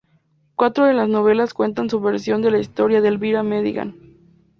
[0.55, 3.93] Cuatro de las novelas cuentan su versión de la historia de Elvira Madigan.